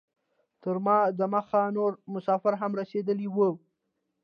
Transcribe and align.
تر 0.63 0.75
ما 0.85 0.97
دمخه 1.19 1.61
نور 1.77 1.91
مسافر 2.13 2.53
هم 2.61 2.71
رسیدلي 2.79 3.27
وو. 3.31 3.51